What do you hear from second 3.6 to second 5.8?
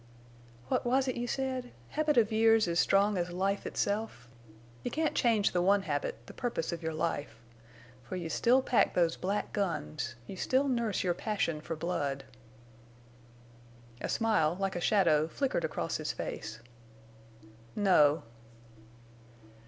itself! You can't change the